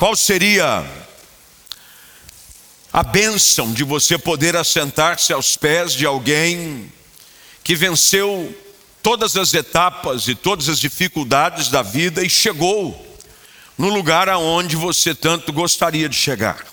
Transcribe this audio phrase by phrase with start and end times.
[0.00, 0.82] Qual seria
[2.90, 6.90] a bênção de você poder assentar-se aos pés de alguém
[7.62, 8.58] que venceu
[9.02, 13.18] todas as etapas e todas as dificuldades da vida e chegou
[13.76, 16.64] no lugar aonde você tanto gostaria de chegar.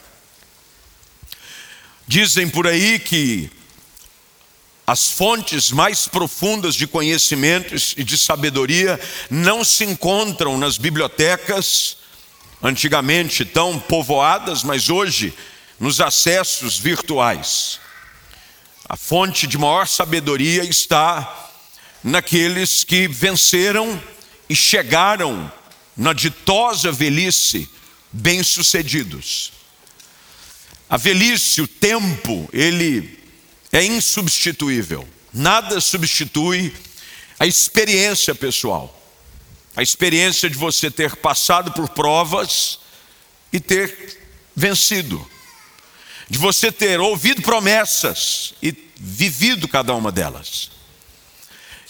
[2.07, 3.51] Dizem por aí que
[4.87, 8.97] as fontes mais profundas de conhecimentos e de sabedoria
[9.29, 11.97] não se encontram nas bibliotecas,
[12.61, 15.33] antigamente tão povoadas, mas hoje
[15.79, 17.79] nos acessos virtuais.
[18.87, 21.51] A fonte de maior sabedoria está
[22.03, 24.01] naqueles que venceram
[24.49, 25.51] e chegaram
[25.95, 27.69] na ditosa velhice
[28.11, 29.51] bem-sucedidos.
[30.89, 33.19] A velhice, o tempo, ele
[33.71, 35.07] é insubstituível.
[35.33, 36.73] Nada substitui
[37.37, 38.96] a experiência pessoal.
[39.77, 42.79] A experiência de você ter passado por provas
[43.53, 44.19] e ter
[44.55, 45.23] vencido.
[46.27, 50.71] De você ter ouvido promessas e vivido cada uma delas.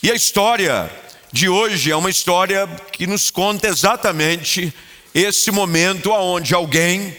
[0.03, 0.92] E a história
[1.31, 4.73] de hoje é uma história que nos conta exatamente
[5.14, 7.16] esse momento onde alguém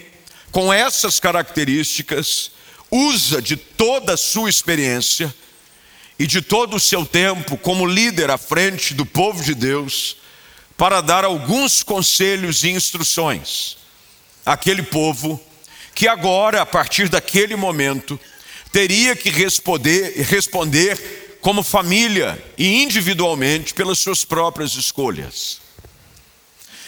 [0.53, 2.51] com essas características
[2.91, 5.35] usa de toda a sua experiência
[6.19, 10.28] e de todo o seu tempo como líder à frente do povo de Deus
[10.79, 13.77] para dar alguns conselhos e instruções
[14.47, 15.39] àquele povo
[15.93, 18.19] que agora, a partir daquele momento,
[18.71, 25.61] teria que responder, responder como família e individualmente pelas suas próprias escolhas.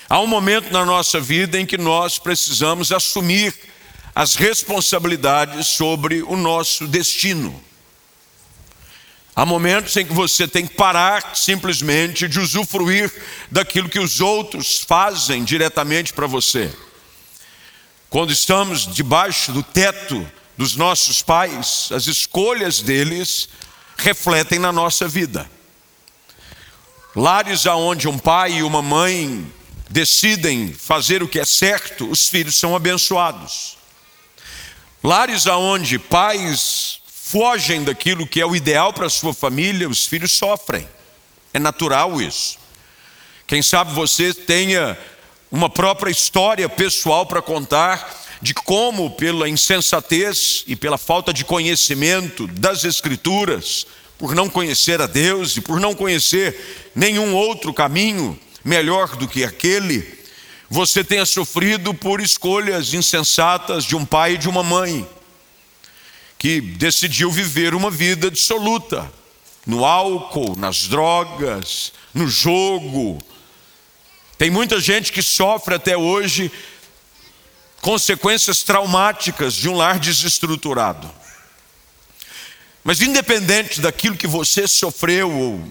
[0.09, 3.53] Há um momento na nossa vida em que nós precisamos assumir
[4.15, 7.61] as responsabilidades sobre o nosso destino.
[9.41, 13.11] Há momentos em que você tem que parar simplesmente de usufruir
[13.51, 16.71] daquilo que os outros fazem diretamente para você.
[18.11, 23.49] Quando estamos debaixo do teto dos nossos pais, as escolhas deles
[23.97, 25.51] refletem na nossa vida.
[27.17, 29.51] Lares aonde um pai e uma mãe
[29.89, 33.79] decidem fazer o que é certo, os filhos são abençoados.
[35.03, 37.00] Lares aonde pais
[37.31, 40.87] fogem daquilo que é o ideal para a sua família, os filhos sofrem.
[41.55, 42.59] É natural isso.
[43.47, 44.99] Quem sabe você tenha
[45.51, 52.49] uma própria história pessoal para contar de como, pela insensatez e pela falta de conhecimento
[52.49, 53.87] das Escrituras,
[54.19, 59.45] por não conhecer a Deus e por não conhecer nenhum outro caminho melhor do que
[59.45, 60.19] aquele,
[60.69, 65.07] você tenha sofrido por escolhas insensatas de um pai e de uma mãe,
[66.41, 69.13] que decidiu viver uma vida dissoluta
[69.67, 73.23] no álcool, nas drogas, no jogo.
[74.39, 76.51] Tem muita gente que sofre até hoje
[77.83, 81.13] consequências traumáticas de um lar desestruturado.
[82.83, 85.69] Mas independente daquilo que você sofreu ou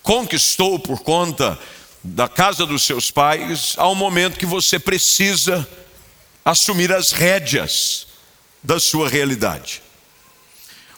[0.00, 1.58] conquistou por conta
[2.04, 5.68] da casa dos seus pais, há um momento que você precisa
[6.44, 8.06] assumir as rédeas
[8.62, 9.82] da sua realidade.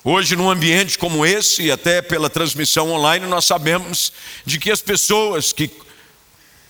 [0.05, 4.13] Hoje, num ambiente como esse, e até pela transmissão online, nós sabemos
[4.45, 5.71] de que as pessoas que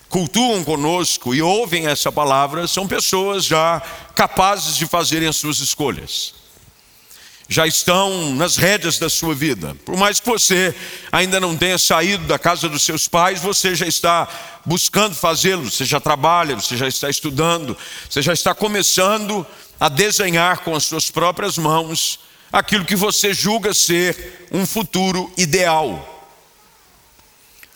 [0.09, 3.82] cultuam conosco e ouvem essa palavra são pessoas já
[4.15, 6.34] capazes de fazerem as suas escolhas.
[7.50, 9.75] Já estão nas rédeas da sua vida.
[9.84, 10.75] Por mais que você
[11.10, 14.28] ainda não tenha saído da casa dos seus pais, você já está
[14.66, 17.77] buscando fazê-lo, você já trabalha, você já está estudando,
[18.09, 19.47] você já está começando
[19.78, 22.21] a desenhar com as suas próprias mãos
[22.53, 26.15] aquilo que você julga ser um futuro ideal.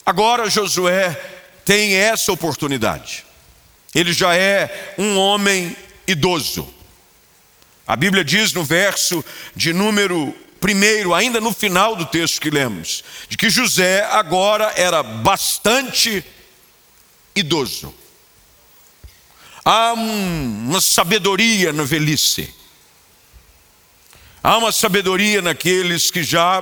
[0.05, 1.11] Agora Josué
[1.65, 3.25] tem essa oportunidade.
[3.95, 5.77] Ele já é um homem
[6.07, 6.73] idoso.
[7.87, 9.25] A Bíblia diz no verso
[9.55, 15.03] de número primeiro, ainda no final do texto que lemos, de que José agora era
[15.03, 16.25] bastante
[17.35, 17.93] idoso.
[19.65, 22.53] Há uma sabedoria na velhice.
[24.43, 26.61] Há uma sabedoria naqueles que já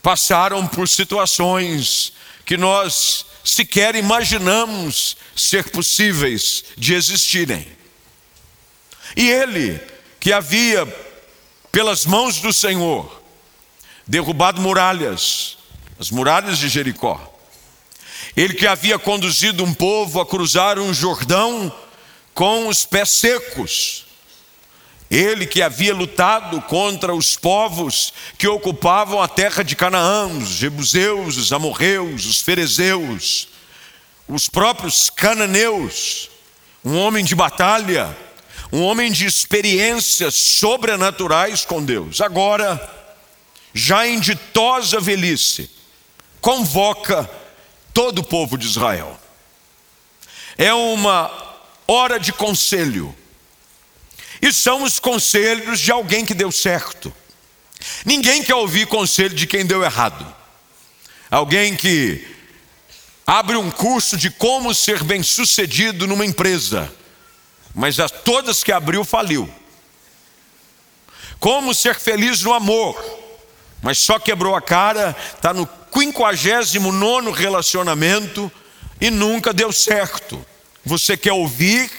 [0.00, 2.12] passaram por situações
[2.44, 7.66] que nós sequer imaginamos ser possíveis de existirem.
[9.16, 9.80] E ele,
[10.20, 10.86] que havia,
[11.72, 13.20] pelas mãos do Senhor,
[14.06, 15.58] derrubado muralhas,
[15.98, 17.34] as muralhas de Jericó,
[18.36, 21.74] ele que havia conduzido um povo a cruzar um Jordão
[22.36, 24.04] com os pés secos,
[25.10, 31.38] ele que havia lutado contra os povos que ocupavam a terra de Canaã, os jebuseus,
[31.38, 33.48] os amorreus, os ferezeus,
[34.28, 36.28] os próprios cananeus,
[36.84, 38.14] um homem de batalha,
[38.70, 42.20] um homem de experiências sobrenaturais com Deus.
[42.20, 42.78] Agora,
[43.72, 45.70] já em ditosa velhice,
[46.42, 47.30] convoca
[47.94, 49.18] todo o povo de Israel.
[50.58, 51.45] É uma
[51.86, 53.14] hora de conselho.
[54.40, 57.12] E são os conselhos de alguém que deu certo.
[58.04, 60.26] Ninguém quer ouvir conselho de quem deu errado.
[61.30, 62.26] Alguém que
[63.26, 66.92] abre um curso de como ser bem-sucedido numa empresa,
[67.74, 69.52] mas a todas que abriu faliu.
[71.40, 72.96] Como ser feliz no amor,
[73.82, 78.50] mas só quebrou a cara, está no 59 relacionamento
[79.00, 80.44] e nunca deu certo.
[80.86, 81.90] Você quer ouvir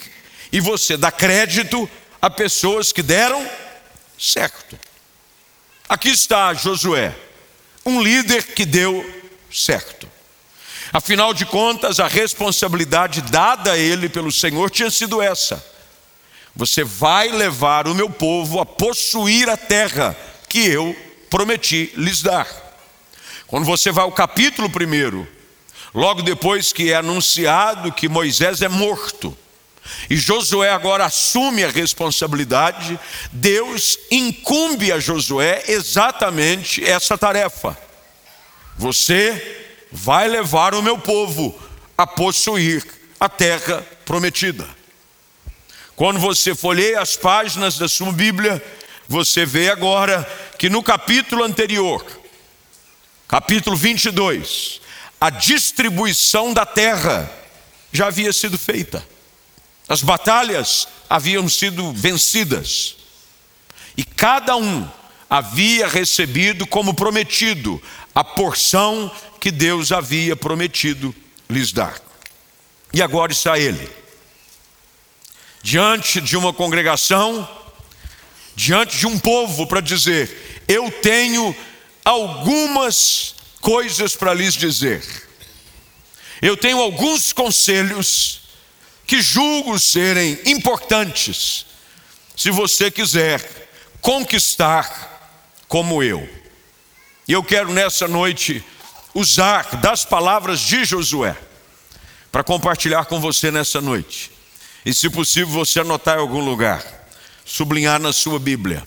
[0.50, 1.88] e você dá crédito
[2.22, 3.46] a pessoas que deram
[4.18, 4.78] certo.
[5.86, 7.14] Aqui está Josué,
[7.84, 9.04] um líder que deu
[9.52, 10.10] certo.
[10.90, 15.62] Afinal de contas, a responsabilidade dada a ele pelo Senhor tinha sido essa:
[16.56, 20.16] você vai levar o meu povo a possuir a terra
[20.48, 20.96] que eu
[21.28, 22.48] prometi lhes dar.
[23.46, 25.28] Quando você vai ao capítulo primeiro,
[25.94, 29.36] logo depois que é anunciado que Moisés é morto,
[30.08, 32.98] e Josué agora assume a responsabilidade,
[33.32, 37.76] Deus incumbe a Josué exatamente essa tarefa.
[38.76, 41.58] Você vai levar o meu povo
[41.96, 42.84] a possuir
[43.18, 44.68] a terra prometida.
[45.96, 48.62] Quando você folheia as páginas da sua Bíblia,
[49.08, 50.24] você vê agora
[50.56, 52.04] que no capítulo anterior,
[53.26, 54.80] capítulo 22,
[55.20, 57.30] a distribuição da terra
[57.92, 59.06] já havia sido feita.
[59.88, 62.96] As batalhas haviam sido vencidas.
[63.96, 64.88] E cada um
[65.28, 67.82] havia recebido como prometido
[68.14, 69.10] a porção
[69.40, 71.14] que Deus havia prometido
[71.48, 72.00] lhes dar.
[72.92, 73.88] E agora está ele,
[75.62, 77.48] diante de uma congregação,
[78.54, 81.54] diante de um povo, para dizer: Eu tenho
[82.04, 85.04] algumas coisas para lhes dizer,
[86.40, 88.40] eu tenho alguns conselhos
[89.06, 91.66] que julgo serem importantes,
[92.36, 93.68] se você quiser
[94.00, 96.28] conquistar como eu.
[97.26, 98.64] E eu quero nessa noite
[99.14, 101.36] usar das palavras de Josué
[102.30, 104.30] para compartilhar com você nessa noite.
[104.84, 106.84] E se possível, você anotar em algum lugar,
[107.44, 108.86] sublinhar na sua Bíblia,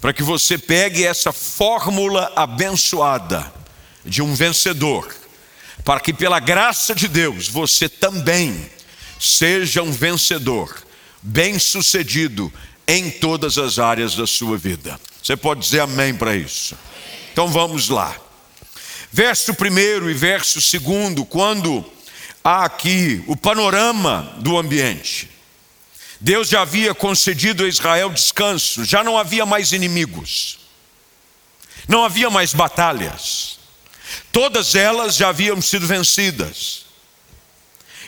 [0.00, 3.61] para que você pegue essa fórmula abençoada
[4.04, 5.14] de um vencedor,
[5.84, 8.70] para que pela graça de Deus você também
[9.18, 10.76] seja um vencedor,
[11.22, 12.52] bem-sucedido
[12.86, 14.98] em todas as áreas da sua vida.
[15.22, 16.76] Você pode dizer amém para isso?
[17.32, 18.16] Então vamos lá.
[19.12, 21.84] Verso 1 e verso 2, quando
[22.42, 25.30] há aqui o panorama do ambiente.
[26.20, 30.58] Deus já havia concedido a Israel descanso, já não havia mais inimigos,
[31.88, 33.51] não havia mais batalhas,
[34.30, 36.86] todas elas já haviam sido vencidas.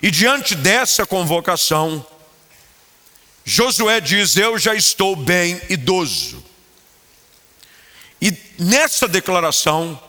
[0.02, 2.04] E diante dessa convocação,
[3.44, 6.44] Josué diz: Eu já estou bem idoso.
[8.20, 10.00] E nessa declaração,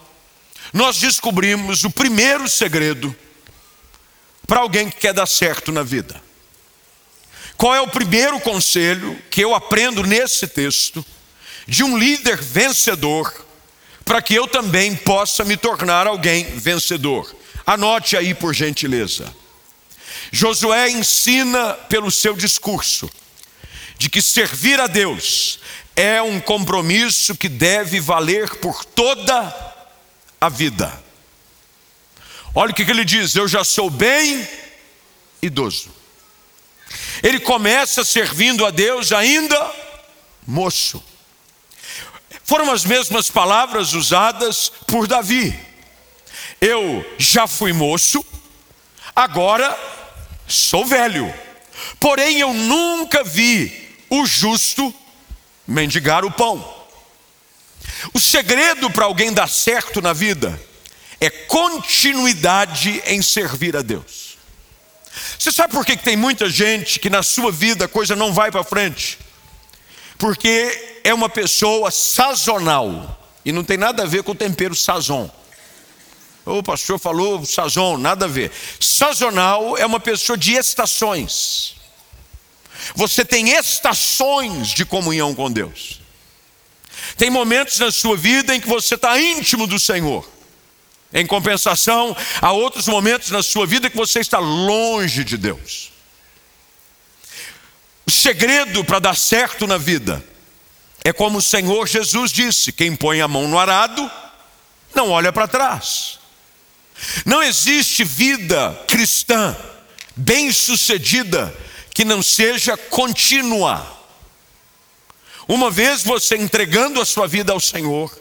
[0.71, 3.15] nós descobrimos o primeiro segredo
[4.48, 6.21] para alguém que quer dar certo na vida.
[7.57, 11.05] Qual é o primeiro conselho que eu aprendo nesse texto
[11.67, 13.45] de um líder vencedor,
[14.05, 17.35] para que eu também possa me tornar alguém vencedor?
[17.65, 19.35] Anote aí, por gentileza.
[20.31, 23.09] Josué ensina pelo seu discurso
[23.97, 25.59] de que servir a Deus
[25.95, 29.75] é um compromisso que deve valer por toda
[30.39, 31.03] a vida.
[32.53, 34.47] Olha o que ele diz: Eu já sou bem
[35.41, 35.89] idoso.
[37.24, 39.74] Ele começa servindo a Deus ainda
[40.45, 41.03] moço.
[42.46, 45.60] Foram as mesmas palavras usadas por Davi.
[46.62, 48.24] Eu já fui moço,
[49.16, 49.75] agora
[50.48, 51.34] sou velho,
[52.00, 54.94] porém eu nunca vi o justo
[55.68, 56.74] mendigar o pão.
[58.14, 60.62] O segredo para alguém dar certo na vida
[61.20, 64.38] é continuidade em servir a Deus.
[65.40, 68.52] Você sabe por que tem muita gente que na sua vida a coisa não vai
[68.52, 69.18] para frente?
[70.20, 75.29] Porque é uma pessoa sazonal e não tem nada a ver com o tempero sazon.
[76.43, 78.51] O pastor falou sazon, nada a ver.
[78.79, 81.75] Sazonal é uma pessoa de estações.
[82.95, 86.01] Você tem estações de comunhão com Deus.
[87.15, 90.27] Tem momentos na sua vida em que você está íntimo do Senhor.
[91.13, 95.91] Em compensação, há outros momentos na sua vida que você está longe de Deus.
[98.09, 100.35] segredo para dar certo na vida
[101.05, 104.09] é como o Senhor Jesus disse: quem põe a mão no arado,
[104.95, 106.17] não olha para trás.
[107.24, 109.55] Não existe vida cristã
[110.15, 111.55] bem-sucedida
[111.93, 113.85] que não seja contínua.
[115.47, 118.12] Uma vez você entregando a sua vida ao Senhor,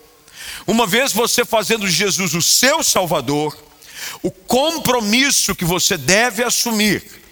[0.67, 3.57] uma vez você fazendo Jesus o seu Salvador,
[4.23, 7.24] o compromisso que você deve assumir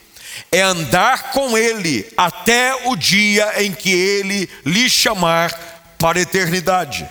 [0.51, 5.53] é andar com Ele até o dia em que Ele lhe chamar
[5.99, 7.09] para a eternidade.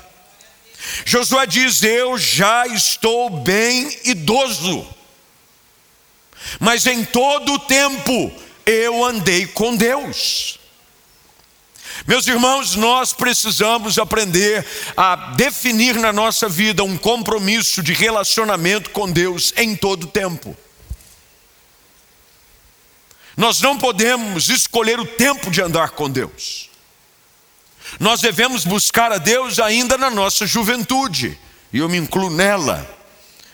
[1.05, 4.87] Josué diz: Eu já estou bem idoso,
[6.59, 8.31] mas em todo o tempo
[8.65, 10.59] eu andei com Deus.
[12.07, 14.65] Meus irmãos, nós precisamos aprender
[14.97, 20.55] a definir na nossa vida um compromisso de relacionamento com Deus em todo o tempo.
[23.35, 26.69] Nós não podemos escolher o tempo de andar com Deus.
[27.99, 31.37] Nós devemos buscar a Deus ainda na nossa juventude,
[31.73, 32.87] e eu me incluo nela,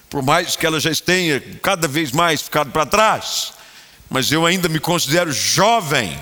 [0.09, 3.53] por mais que ela já tenha cada vez mais ficado para trás,
[4.09, 6.17] mas eu ainda me considero jovem.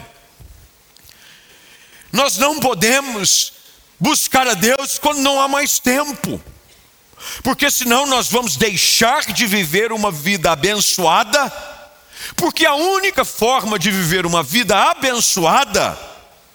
[2.12, 3.54] Nós não podemos
[4.00, 6.42] buscar a Deus quando não há mais tempo,
[7.44, 11.52] porque senão nós vamos deixar de viver uma vida abençoada,
[12.36, 15.98] porque a única forma de viver uma vida abençoada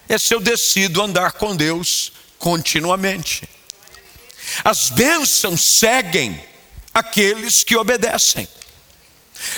[0.09, 3.47] é se eu decido andar com Deus continuamente.
[4.63, 6.43] As bênçãos seguem
[6.93, 8.47] aqueles que obedecem.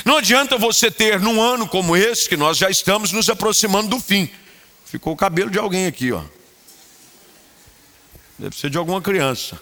[0.05, 4.00] Não adianta você ter num ano como esse, que nós já estamos nos aproximando do
[4.00, 4.29] fim,
[4.93, 6.22] Ficou o cabelo de alguém aqui, ó.
[8.38, 9.60] Deve ser de alguma criança.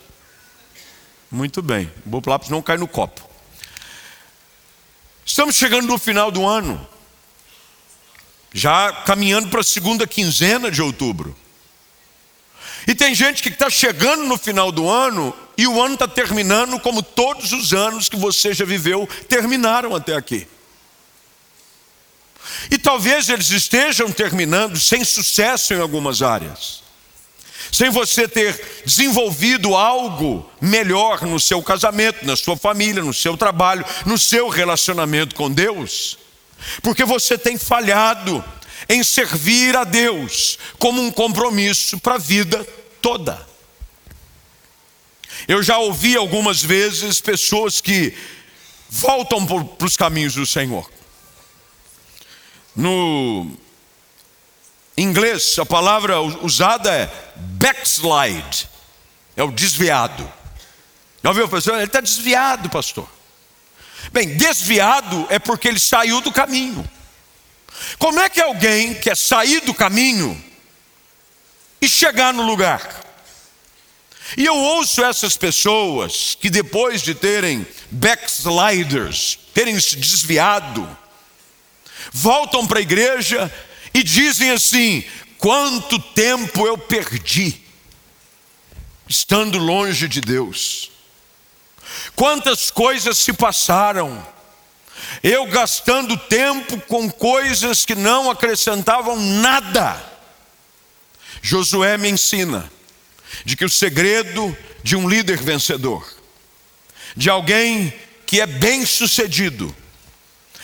[1.32, 1.90] Muito bem.
[2.06, 3.31] O Boplápis não cai no copo.
[5.26, 6.88] Estamos chegando no final do ano.
[8.54, 11.36] Já caminhando para a segunda quinzena de outubro.
[12.88, 16.80] E tem gente que está chegando no final do ano e o ano está terminando
[16.80, 20.48] como todos os anos que você já viveu terminaram até aqui.
[22.70, 26.81] E talvez eles estejam terminando sem sucesso em algumas áreas,
[27.72, 33.86] sem você ter desenvolvido algo melhor no seu casamento, na sua família, no seu trabalho,
[34.06, 36.18] no seu relacionamento com Deus,
[36.82, 38.44] porque você tem falhado
[38.90, 42.64] em servir a Deus como um compromisso para a vida
[43.02, 43.48] toda.
[45.48, 48.14] Eu já ouvi algumas vezes pessoas que
[48.90, 50.90] voltam para os caminhos do Senhor.
[52.76, 53.58] No
[54.98, 58.70] inglês, a palavra usada é backslide,
[59.36, 60.32] é o desviado.
[61.24, 61.76] Já ouviu, pastor?
[61.76, 63.10] Ele está desviado, pastor.
[64.12, 66.90] Bem, desviado é porque ele saiu do caminho.
[67.98, 70.42] Como é que alguém quer sair do caminho
[71.82, 73.02] e chegar no lugar?
[74.38, 80.88] E eu ouço essas pessoas que depois de terem backsliders, terem se desviado,
[82.12, 83.52] voltam para a igreja
[83.94, 85.04] e dizem assim:
[85.38, 87.62] quanto tempo eu perdi
[89.08, 90.92] estando longe de Deus,
[92.16, 94.26] quantas coisas se passaram,
[95.22, 100.12] eu gastando tempo com coisas que não acrescentavam nada.
[101.42, 102.72] Josué me ensina
[103.44, 106.08] de que o segredo de um líder vencedor,
[107.16, 107.94] de alguém
[108.26, 109.76] que é bem sucedido,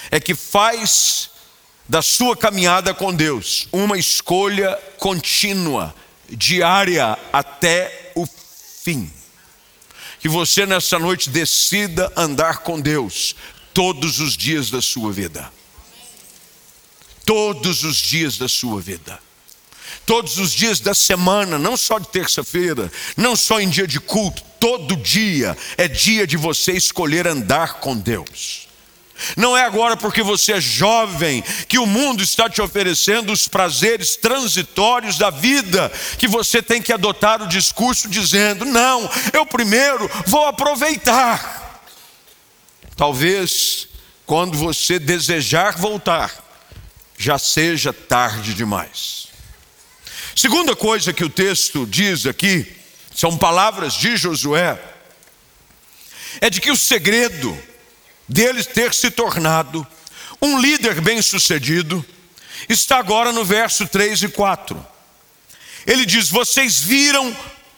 [0.09, 1.29] é que faz
[1.87, 5.95] da sua caminhada com Deus uma escolha contínua,
[6.29, 8.27] diária até o
[8.83, 9.11] fim.
[10.19, 13.35] Que você nessa noite decida andar com Deus
[13.73, 15.51] todos os dias da sua vida.
[17.25, 19.19] Todos os dias da sua vida.
[20.05, 24.41] Todos os dias da semana, não só de terça-feira, não só em dia de culto,
[24.59, 28.66] todo dia é dia de você escolher andar com Deus.
[29.35, 34.15] Não é agora porque você é jovem que o mundo está te oferecendo os prazeres
[34.15, 40.45] transitórios da vida que você tem que adotar o discurso dizendo: não, eu primeiro vou
[40.45, 41.81] aproveitar.
[42.95, 43.87] Talvez
[44.25, 46.43] quando você desejar voltar,
[47.17, 49.27] já seja tarde demais.
[50.35, 52.75] Segunda coisa que o texto diz aqui,
[53.15, 54.79] são palavras de Josué,
[56.41, 57.57] é de que o segredo
[58.27, 59.85] dele ter se tornado
[60.41, 62.05] um líder bem-sucedido,
[62.69, 64.85] está agora no verso 3 e 4.
[65.85, 67.35] Ele diz: Vocês viram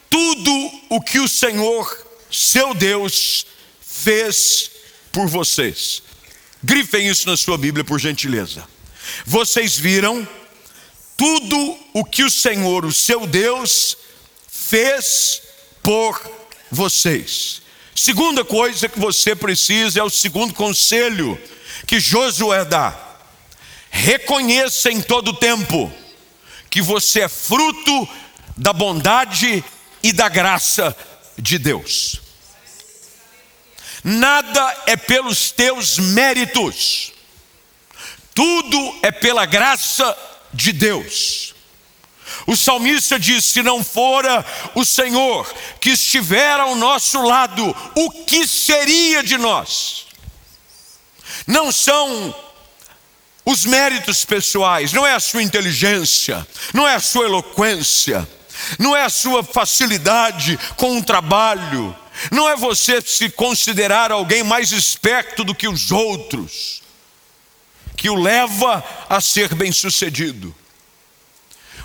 [0.09, 3.45] tudo o que o Senhor, seu Deus,
[3.81, 4.71] fez
[5.11, 6.01] por vocês.
[6.63, 8.67] Grifem isso na sua Bíblia, por gentileza.
[9.25, 10.27] Vocês viram
[11.15, 13.97] tudo o que o Senhor, o seu Deus,
[14.47, 15.41] fez
[15.81, 16.19] por
[16.71, 17.61] vocês.
[18.01, 21.37] Segunda coisa que você precisa é o segundo conselho
[21.85, 22.97] que Josué dá.
[23.89, 25.91] Reconheça em todo tempo
[26.69, 28.07] que você é fruto
[28.55, 29.61] da bondade
[30.01, 30.95] e da graça
[31.37, 32.21] de Deus.
[34.01, 37.11] Nada é pelos teus méritos,
[38.33, 40.17] tudo é pela graça
[40.53, 41.53] de Deus.
[42.48, 44.45] O salmista diz: se não fora
[44.75, 50.07] o Senhor que estiver ao nosso lado, o que seria de nós?
[51.45, 52.36] Não são
[53.45, 58.27] os méritos pessoais, não é a sua inteligência, não é a sua eloquência,
[58.77, 61.95] não é a sua facilidade com o trabalho,
[62.31, 66.83] não é você se considerar alguém mais esperto do que os outros,
[67.95, 70.55] que o leva a ser bem-sucedido.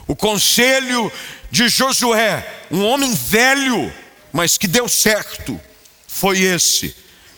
[0.06, 1.10] O conselho
[1.50, 3.92] de Josué, um homem velho,
[4.32, 5.58] mas que deu certo,
[6.06, 6.94] foi esse: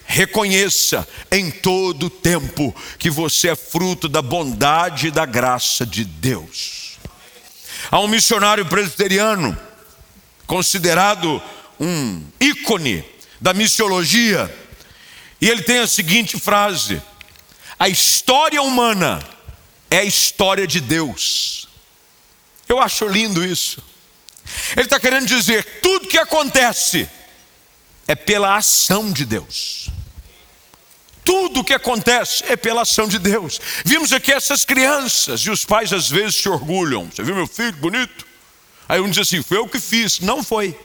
[0.07, 6.99] reconheça em todo tempo que você é fruto da bondade e da graça de Deus.
[7.91, 9.57] Há um missionário presbiteriano,
[10.47, 11.41] considerado
[11.79, 13.05] um ícone
[13.41, 14.53] da missiologia,
[15.41, 17.01] e ele tem a seguinte frase:
[17.79, 19.23] A história humana
[19.91, 21.66] é a história de Deus.
[22.69, 23.83] Eu acho lindo isso.
[24.73, 27.09] Ele está querendo dizer: tudo que acontece
[28.07, 29.89] é pela ação de Deus.
[31.25, 33.61] Tudo que acontece é pela ação de Deus.
[33.85, 37.11] Vimos aqui essas crianças e os pais às vezes se orgulham.
[37.11, 38.25] Você viu meu filho bonito?
[38.89, 40.21] Aí um diz assim: foi eu que fiz.
[40.21, 40.79] Não foi.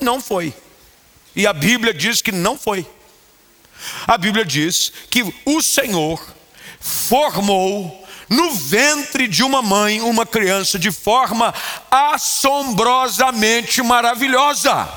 [0.00, 0.52] Não foi.
[1.36, 2.86] E a Bíblia diz que não foi.
[4.06, 6.20] A Bíblia diz que o Senhor
[6.80, 7.99] formou
[8.30, 11.52] no ventre de uma mãe uma criança de forma
[11.90, 14.88] assombrosamente maravilhosa.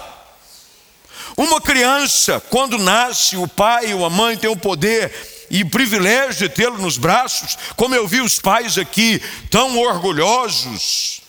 [1.35, 5.11] Uma criança, quando nasce, o pai ou a mãe tem o poder
[5.49, 9.19] e privilégio de tê-lo nos braços, como eu vi os pais aqui
[9.49, 11.23] tão orgulhosos,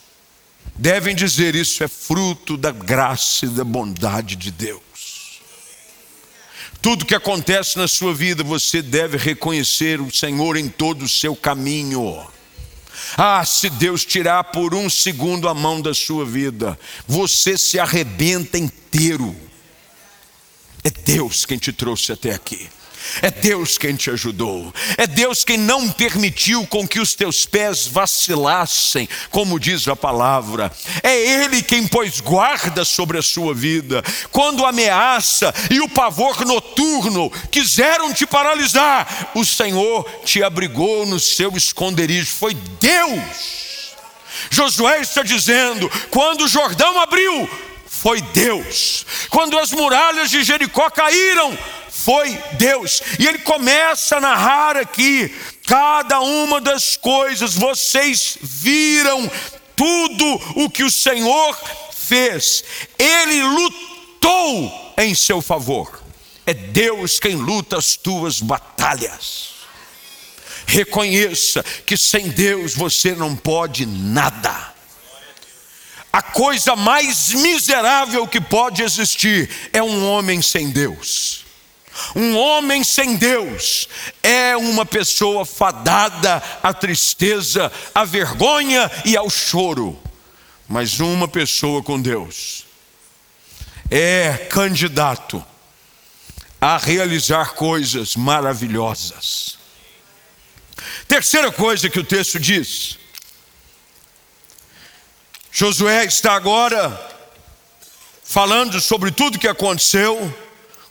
[0.74, 4.83] devem dizer: Isso é fruto da graça e da bondade de Deus.
[6.84, 11.34] Tudo que acontece na sua vida, você deve reconhecer o Senhor em todo o seu
[11.34, 12.22] caminho.
[13.16, 18.58] Ah, se Deus tirar por um segundo a mão da sua vida, você se arrebenta
[18.58, 19.34] inteiro.
[20.84, 22.68] É Deus quem te trouxe até aqui.
[23.22, 24.72] É Deus quem te ajudou.
[24.96, 30.72] É Deus quem não permitiu com que os teus pés vacilassem, como diz a palavra.
[31.02, 34.02] É Ele quem pôs guarda sobre a sua vida.
[34.30, 41.20] Quando a ameaça e o pavor noturno quiseram te paralisar, o Senhor te abrigou no
[41.20, 42.30] seu esconderijo.
[42.30, 43.94] Foi Deus.
[44.50, 47.48] Josué está dizendo: quando o Jordão abriu,
[47.86, 49.06] foi Deus.
[49.30, 51.56] Quando as muralhas de Jericó caíram,
[52.04, 53.00] foi Deus.
[53.18, 55.34] E ele começa a narrar aqui
[55.66, 57.54] cada uma das coisas.
[57.54, 59.30] Vocês viram
[59.74, 61.58] tudo o que o Senhor
[61.92, 62.62] fez.
[62.98, 66.02] Ele lutou em seu favor.
[66.44, 69.54] É Deus quem luta as tuas batalhas.
[70.66, 74.74] Reconheça que sem Deus você não pode nada.
[76.12, 81.43] A coisa mais miserável que pode existir é um homem sem Deus.
[82.14, 83.88] Um homem sem Deus
[84.22, 89.98] é uma pessoa fadada à tristeza, à vergonha e ao choro.
[90.68, 92.64] Mas uma pessoa com Deus
[93.90, 95.44] é candidato
[96.60, 99.58] a realizar coisas maravilhosas.
[101.06, 102.98] Terceira coisa que o texto diz:
[105.52, 107.12] Josué está agora
[108.24, 110.43] falando sobre tudo que aconteceu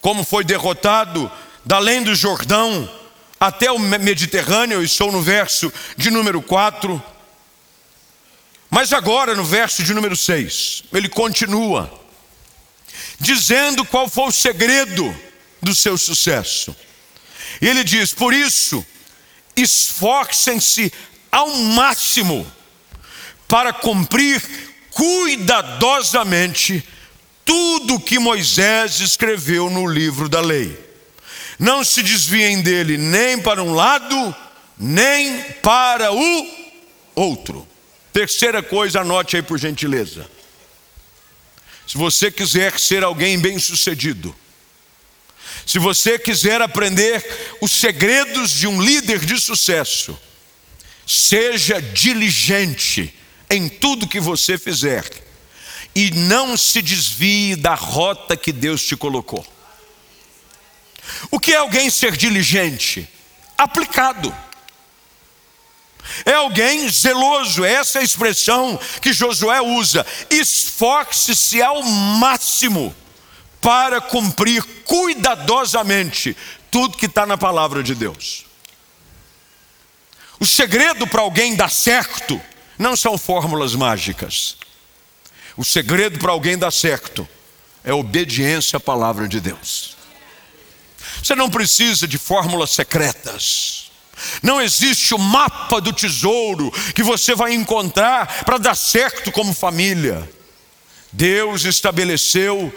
[0.04, 1.32] como foi derrotado
[1.64, 2.92] da além do Jordão
[3.40, 7.02] até o Mediterrâneo, estou no verso de número 4.
[8.70, 11.90] Mas agora, no verso de número 6, ele continua,
[13.18, 15.18] dizendo qual foi o segredo
[15.62, 16.76] do seu sucesso.
[17.62, 18.86] E ele diz: Por isso,
[19.56, 20.92] esforcem-se
[21.32, 22.46] ao máximo
[23.48, 24.44] para cumprir
[24.92, 26.86] cuidadosamente
[27.46, 30.78] tudo que Moisés escreveu no livro da lei.
[31.60, 34.36] Não se desviem dele nem para um lado,
[34.78, 36.48] nem para o
[37.16, 37.68] outro.
[38.12, 40.30] Terceira coisa, anote aí por gentileza.
[41.88, 44.36] Se você quiser ser alguém bem-sucedido,
[45.66, 47.24] se você quiser aprender
[47.62, 50.18] os segredos de um líder de sucesso,
[51.06, 53.14] seja diligente
[53.50, 55.23] em tudo que você fizer
[55.96, 59.46] e não se desvie da rota que Deus te colocou.
[61.30, 63.08] O que é alguém ser diligente?
[63.58, 64.36] Aplicado.
[66.26, 70.06] É alguém zeloso, essa é a expressão que Josué usa.
[70.30, 72.94] Esforce-se ao máximo
[73.62, 76.36] para cumprir cuidadosamente
[76.70, 78.46] tudo que está na palavra de Deus.
[80.40, 82.42] O segredo para alguém dar certo
[82.78, 84.58] não são fórmulas mágicas.
[85.56, 87.28] O segredo para alguém dar certo
[87.84, 89.96] é obediência à palavra de Deus.
[91.22, 93.92] Você não precisa de fórmulas secretas.
[94.42, 100.30] Não existe o mapa do tesouro que você vai encontrar para dar certo como família.
[101.12, 102.74] Deus estabeleceu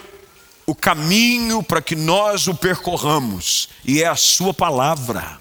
[0.65, 5.39] o caminho para que nós o percorramos, e é a Sua palavra.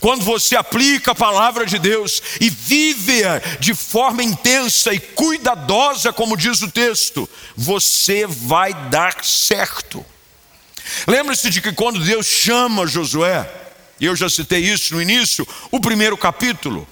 [0.00, 6.36] Quando você aplica a palavra de Deus e vive-a de forma intensa e cuidadosa, como
[6.36, 10.04] diz o texto, você vai dar certo.
[11.06, 13.48] Lembre-se de que quando Deus chama Josué,
[14.00, 16.86] e eu já citei isso no início, o primeiro capítulo.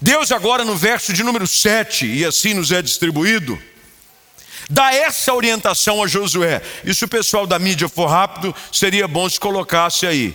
[0.00, 3.60] Deus, agora no verso de número 7, e assim nos é distribuído,
[4.68, 6.60] dá essa orientação a Josué.
[6.92, 10.34] Se o pessoal da mídia for rápido, seria bom se colocasse aí,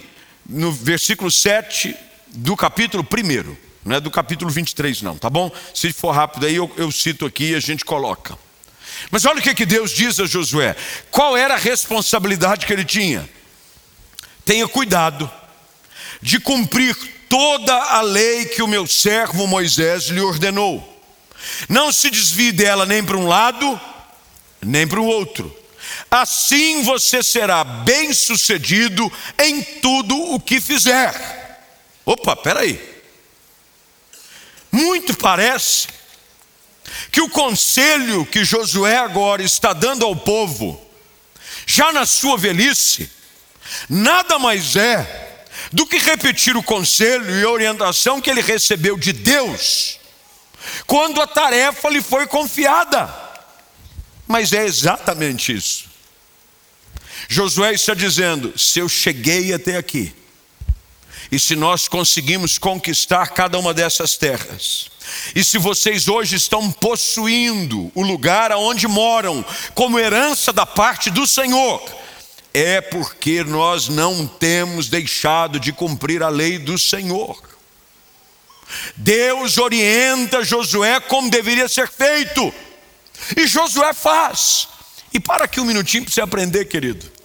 [0.50, 1.96] no versículo 7
[2.30, 5.52] do capítulo 1, não é do capítulo 23, não, tá bom?
[5.74, 8.38] Se for rápido aí, eu, eu cito aqui e a gente coloca.
[9.12, 10.76] Mas olha o que, que Deus diz a Josué:
[11.12, 13.30] qual era a responsabilidade que ele tinha?
[14.44, 15.32] Tenha cuidado
[16.22, 16.96] de cumprir
[17.30, 21.00] toda a lei que o meu servo Moisés lhe ordenou.
[21.70, 23.80] Não se desvie dela nem para um lado,
[24.62, 25.56] nem para o outro.
[26.10, 31.14] Assim você será bem-sucedido em tudo o que fizer.
[32.06, 32.80] Opa, peraí.
[34.72, 35.88] Muito parece
[37.12, 40.84] que o conselho que Josué agora está dando ao povo,
[41.66, 43.12] já na sua velhice,
[43.88, 45.38] nada mais é
[45.72, 50.00] do que repetir o conselho e a orientação que ele recebeu de Deus,
[50.88, 53.14] quando a tarefa lhe foi confiada.
[54.28, 55.89] Mas é exatamente isso.
[57.32, 60.12] Josué está dizendo: se eu cheguei até aqui,
[61.32, 64.90] e se nós conseguimos conquistar cada uma dessas terras,
[65.36, 71.28] e se vocês hoje estão possuindo o lugar aonde moram, como herança da parte do
[71.28, 71.80] Senhor,
[72.52, 77.40] é porque nós não temos deixado de cumprir a lei do Senhor.
[78.96, 82.52] Deus orienta Josué como deveria ser feito,
[83.38, 84.68] e Josué faz.
[85.14, 87.19] E para aqui um minutinho para você aprender, querido.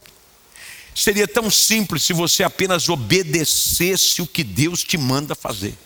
[0.94, 5.76] Seria tão simples se você apenas obedecesse o que Deus te manda fazer.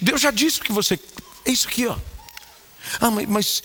[0.00, 0.98] Deus já disse que você.
[1.44, 1.96] É isso aqui, ó.
[3.00, 3.62] Ah, mas, mas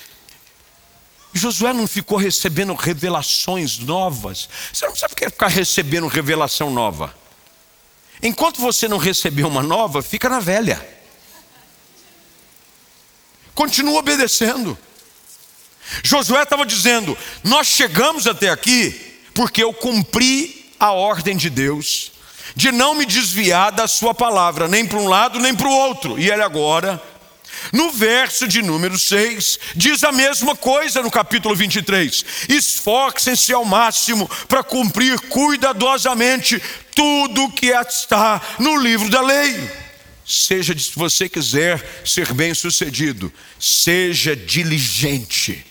[1.33, 4.49] Josué não ficou recebendo revelações novas.
[4.71, 7.15] Você não sabe o que é ficar recebendo revelação nova.
[8.21, 10.85] Enquanto você não receber uma nova, fica na velha.
[13.55, 14.77] Continua obedecendo.
[16.03, 22.11] Josué estava dizendo: Nós chegamos até aqui porque eu cumpri a ordem de Deus
[22.55, 26.19] de não me desviar da sua palavra, nem para um lado nem para o outro.
[26.19, 27.01] E ele agora,
[27.71, 34.29] no verso de número 6, diz a mesma coisa no capítulo 23: esforcem-se ao máximo
[34.47, 36.61] para cumprir cuidadosamente
[36.95, 39.71] tudo que está no livro da lei.
[40.25, 45.65] Seja, se você quiser ser bem-sucedido, seja diligente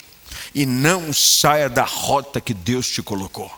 [0.55, 3.51] e não saia da rota que Deus te colocou.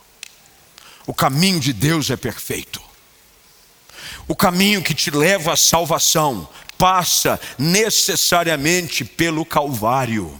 [1.05, 2.81] O caminho de Deus é perfeito.
[4.27, 10.39] O caminho que te leva à salvação passa necessariamente pelo Calvário.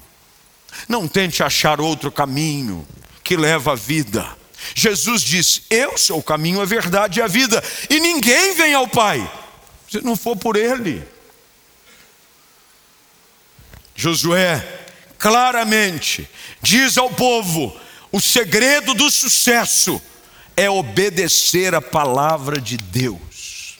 [0.87, 2.87] Não tente achar outro caminho
[3.23, 4.37] que leva à vida.
[4.75, 8.87] Jesus disse: Eu sou o caminho, a verdade e a vida, e ninguém vem ao
[8.87, 9.29] Pai
[9.91, 11.05] se não for por Ele.
[13.93, 14.80] Josué
[15.21, 16.27] claramente
[16.61, 17.79] diz ao povo:
[18.11, 20.01] o segredo do sucesso
[20.57, 23.77] é obedecer a palavra de Deus.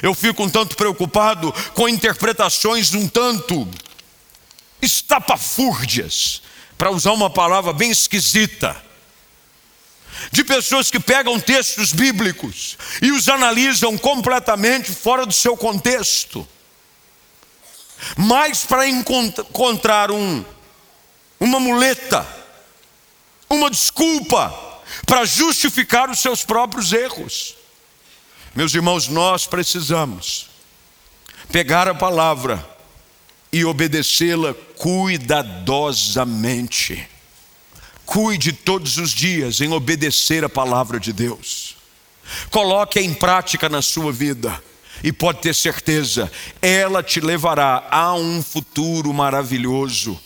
[0.00, 3.68] Eu fico um tanto preocupado com interpretações um tanto
[4.80, 6.42] estapafúrdias,
[6.78, 8.76] para usar uma palavra bem esquisita,
[10.30, 16.46] de pessoas que pegam textos bíblicos e os analisam completamente fora do seu contexto,
[18.16, 20.42] mas para encontrar um,
[21.38, 22.26] uma muleta,
[23.48, 24.52] uma desculpa
[25.06, 27.54] para justificar os seus próprios erros.
[28.54, 30.50] Meus irmãos, nós precisamos
[31.50, 32.68] pegar a palavra
[33.52, 37.08] e obedecê-la cuidadosamente.
[38.04, 41.76] Cuide todos os dias em obedecer a palavra de Deus.
[42.50, 44.62] Coloque em prática na sua vida
[45.02, 50.18] e pode ter certeza, ela te levará a um futuro maravilhoso.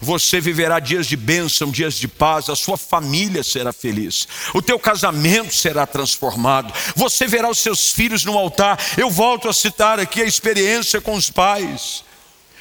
[0.00, 4.78] Você viverá dias de bênção, dias de paz, a sua família será feliz, o teu
[4.78, 8.78] casamento será transformado, você verá os seus filhos no altar.
[8.96, 12.02] Eu volto a citar aqui a experiência com os pais.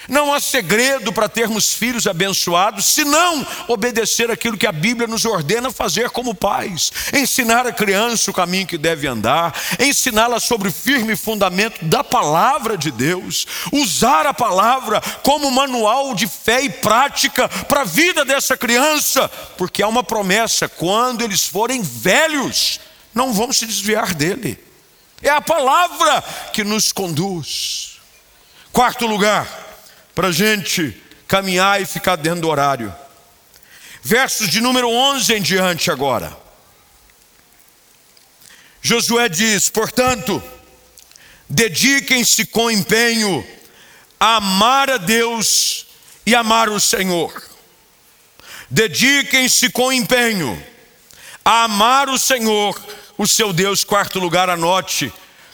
[0.07, 5.25] Não há segredo para termos filhos abençoados, se não obedecer aquilo que a Bíblia nos
[5.25, 6.91] ordena fazer como pais.
[7.13, 12.77] Ensinar a criança o caminho que deve andar, ensiná-la sobre o firme fundamento da palavra
[12.77, 18.57] de Deus, usar a palavra como manual de fé e prática para a vida dessa
[18.57, 22.79] criança, porque há uma promessa: quando eles forem velhos,
[23.13, 24.59] não vão se desviar dele.
[25.21, 27.99] É a palavra que nos conduz.
[28.73, 29.62] Quarto lugar,
[30.13, 32.93] para a gente caminhar e ficar dentro do horário.
[34.01, 36.35] Versos de número 11 em diante agora.
[38.81, 40.43] Josué diz: portanto,
[41.49, 43.45] dediquem-se com empenho
[44.19, 45.87] a amar a Deus
[46.25, 47.41] e amar o Senhor.
[48.69, 50.61] Dediquem-se com empenho
[51.45, 52.79] a amar o Senhor,
[53.17, 53.83] o seu Deus.
[53.83, 55.13] Quarto lugar, anote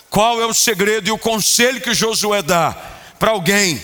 [0.10, 2.72] qual é o segredo e o conselho que Josué dá
[3.20, 3.82] para alguém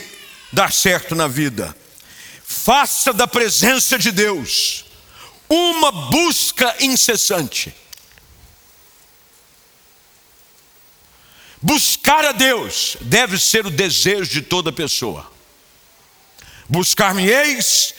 [0.51, 1.75] dar certo na vida.
[2.43, 4.86] Faça da presença de Deus
[5.49, 7.73] uma busca incessante.
[11.62, 15.31] Buscar a Deus deve ser o desejo de toda pessoa.
[16.69, 17.93] Buscar-me-eis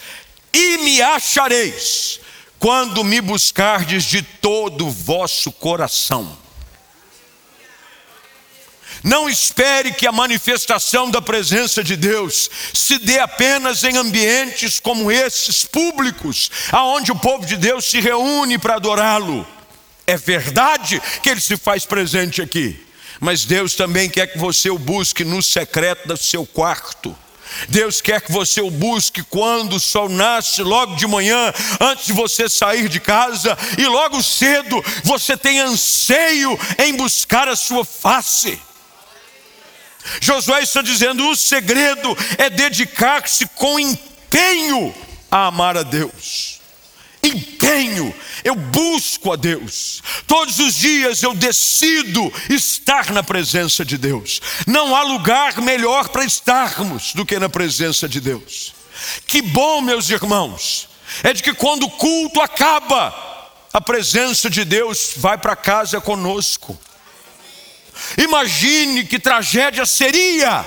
[0.52, 2.20] e me achareis,
[2.58, 6.45] quando me buscardes de todo o vosso coração.
[9.02, 15.10] Não espere que a manifestação da presença de Deus se dê apenas em ambientes como
[15.10, 19.46] esses públicos, aonde o povo de Deus se reúne para adorá-lo.
[20.06, 22.78] É verdade que ele se faz presente aqui,
[23.20, 27.16] mas Deus também quer que você o busque no secreto do seu quarto.
[27.68, 32.12] Deus quer que você o busque quando o sol nasce, logo de manhã, antes de
[32.12, 38.60] você sair de casa, e logo cedo você tem anseio em buscar a sua face.
[40.20, 44.94] Josué está dizendo: o segredo é dedicar-se com empenho
[45.30, 46.56] a amar a Deus.
[47.22, 48.14] Empenho,
[48.44, 54.40] eu busco a Deus, todos os dias eu decido estar na presença de Deus.
[54.66, 58.72] Não há lugar melhor para estarmos do que na presença de Deus.
[59.26, 60.88] Que bom, meus irmãos,
[61.22, 63.14] é de que quando o culto acaba,
[63.72, 66.78] a presença de Deus vai para casa conosco.
[68.18, 70.64] Imagine que tragédia seria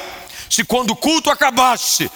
[0.50, 2.10] se, quando o culto acabasse,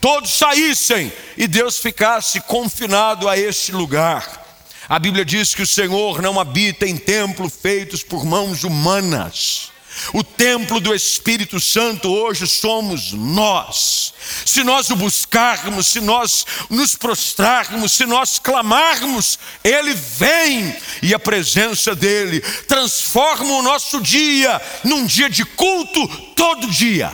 [0.00, 4.44] todos saíssem e Deus ficasse confinado a este lugar.
[4.88, 9.72] A Bíblia diz que o Senhor não habita em templos feitos por mãos humanas.
[10.12, 14.12] O templo do Espírito Santo hoje somos nós.
[14.44, 21.18] Se nós o buscarmos, se nós nos prostrarmos, se nós clamarmos, Ele vem e a
[21.18, 27.12] presença dEle transforma o nosso dia num dia de culto todo dia.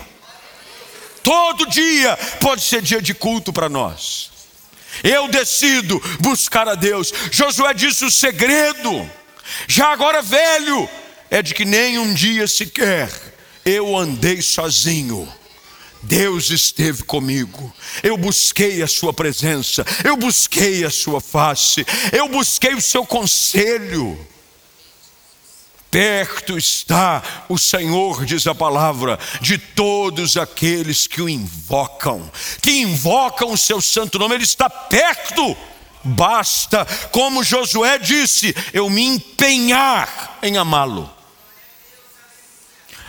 [1.23, 4.31] Todo dia pode ser dia de culto para nós.
[5.03, 7.13] Eu decido buscar a Deus.
[7.31, 9.11] Josué disse o segredo,
[9.67, 10.89] já agora velho,
[11.33, 13.11] é de que nem um dia sequer
[13.65, 15.27] eu andei sozinho.
[16.03, 22.75] Deus esteve comigo, eu busquei a Sua presença, eu busquei a Sua face, eu busquei
[22.75, 24.19] o Seu conselho.
[25.91, 33.53] Perto está o Senhor, diz a palavra, de todos aqueles que o invocam, que invocam
[33.53, 35.57] o Seu santo nome, Ele está perto.
[36.05, 41.12] Basta, como Josué disse, eu me empenhar em amá-lo.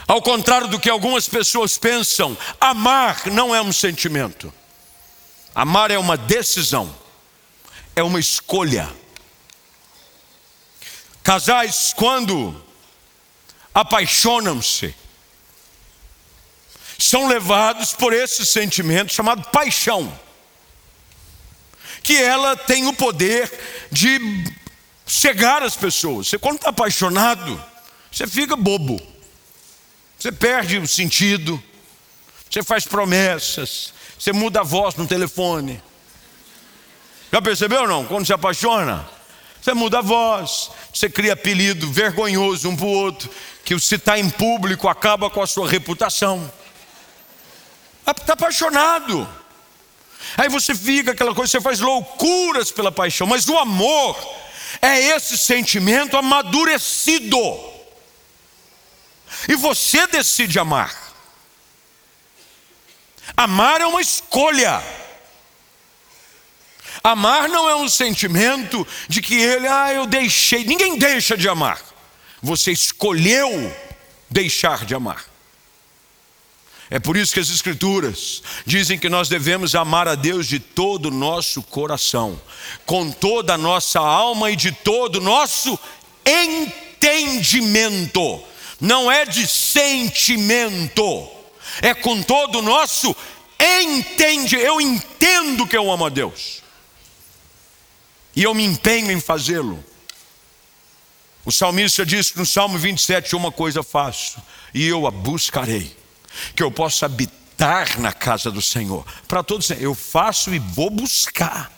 [0.08, 4.54] Ao contrário do que algumas pessoas pensam, amar não é um sentimento.
[5.56, 6.94] Amar é uma decisão,
[7.96, 8.92] é uma escolha.
[11.22, 12.62] Casais, quando
[13.74, 14.94] apaixonam-se,
[16.98, 20.20] são levados por esse sentimento chamado paixão,
[22.02, 24.20] que ela tem o poder de
[25.06, 26.28] cegar as pessoas.
[26.28, 27.64] Você, quando está apaixonado,
[28.12, 29.13] você fica bobo.
[30.24, 31.62] Você perde o sentido,
[32.50, 35.84] você faz promessas, você muda a voz no telefone.
[37.30, 38.06] Já percebeu ou não?
[38.06, 39.06] Quando se apaixona,
[39.62, 43.30] você muda a voz, Você cria apelido vergonhoso um para o outro,
[43.66, 46.50] que o citar em público acaba com a sua reputação.
[48.08, 49.28] Está apaixonado.
[50.38, 54.18] Aí você fica aquela coisa, você faz loucuras pela paixão, mas o amor
[54.82, 57.73] é esse sentimento amadurecido.
[59.48, 61.14] E você decide amar.
[63.36, 64.84] Amar é uma escolha.
[67.04, 70.64] Amar não é um sentimento de que ele, ah, eu deixei.
[70.64, 71.82] Ninguém deixa de amar.
[72.42, 73.76] Você escolheu
[74.30, 75.26] deixar de amar.
[76.90, 81.08] É por isso que as Escrituras dizem que nós devemos amar a Deus de todo
[81.08, 82.40] o nosso coração,
[82.86, 85.80] com toda a nossa alma e de todo o nosso
[86.26, 88.44] entendimento.
[88.80, 91.30] Não é de sentimento,
[91.82, 93.16] é com todo o nosso
[93.60, 94.56] entende.
[94.56, 96.62] Eu entendo que eu amo a Deus,
[98.36, 99.84] e eu me empenho em fazê-lo.
[101.46, 104.42] O salmista diz no Salmo 27: Uma coisa faço,
[104.74, 105.96] e eu a buscarei
[106.56, 109.06] que eu possa habitar na casa do Senhor.
[109.28, 111.72] Para todos, eu faço e vou buscar.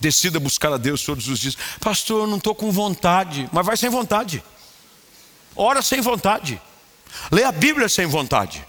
[0.00, 1.56] Decida buscar a Deus todos os dias.
[1.80, 4.42] Pastor, eu não estou com vontade, mas vai sem vontade.
[5.56, 6.60] Ora sem vontade.
[7.30, 8.64] Lê a Bíblia sem vontade.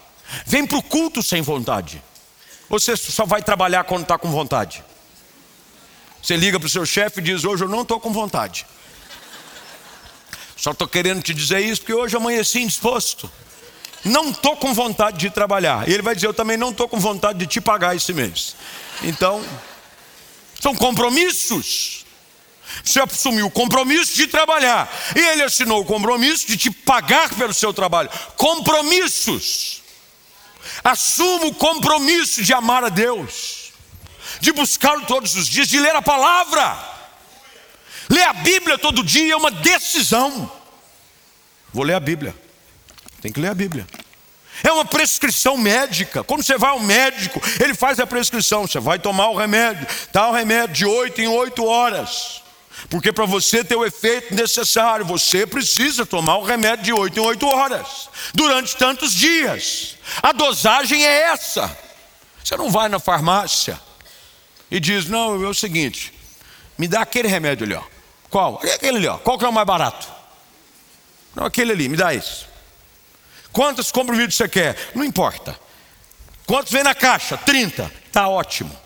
[0.45, 2.02] Vem para o culto sem vontade.
[2.69, 4.84] Você só vai trabalhar quando está com vontade.
[6.21, 8.65] Você liga para o seu chefe e diz: Hoje eu não estou com vontade.
[10.58, 13.30] Só estou querendo te dizer isso porque hoje amanheci indisposto
[14.06, 15.89] não estou com vontade de trabalhar.
[15.89, 18.56] E ele vai dizer: Eu também não estou com vontade de te pagar esse mês.
[19.02, 19.43] Então,
[20.62, 22.05] são compromissos.
[22.83, 27.53] Você assumiu o compromisso de trabalhar, e ele assinou o compromisso de te pagar pelo
[27.53, 28.09] seu trabalho.
[28.35, 29.81] Compromissos.
[30.83, 33.71] Assuma o compromisso de amar a Deus,
[34.39, 36.95] de buscá-lo todos os dias, de ler a palavra.
[38.09, 40.51] Ler a Bíblia todo dia é uma decisão.
[41.73, 42.35] Vou ler a Bíblia.
[43.21, 43.88] Tem que ler a Bíblia.
[44.63, 46.23] É uma prescrição médica.
[46.23, 48.67] Quando você vai ao médico, ele faz a prescrição.
[48.67, 52.41] Você vai tomar o remédio, tal remédio de oito em oito horas.
[52.89, 57.23] Porque para você ter o efeito necessário, você precisa tomar o remédio de oito em
[57.23, 59.97] oito horas, durante tantos dias.
[60.21, 61.75] A dosagem é essa.
[62.43, 63.79] Você não vai na farmácia
[64.69, 66.13] e diz: Não, é o seguinte,
[66.77, 67.83] me dá aquele remédio ali, ó.
[68.29, 68.61] Qual?
[68.63, 69.17] Aquele ali, ó.
[69.17, 70.07] Qual que é o mais barato?
[71.35, 72.45] Não, aquele ali, me dá esse.
[73.51, 74.91] Quantos comprimidos você quer?
[74.93, 75.57] Não importa.
[76.45, 77.38] Quantos vem na caixa?
[77.38, 77.91] 30.
[78.05, 78.77] Está ótimo.